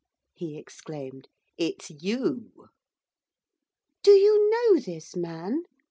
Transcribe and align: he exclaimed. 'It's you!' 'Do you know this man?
he 0.33 0.57
exclaimed. 0.57 1.27
'It's 1.59 1.91
you!' 1.91 2.69
'Do 4.01 4.09
you 4.11 4.49
know 4.49 4.79
this 4.79 5.15
man? 5.15 5.61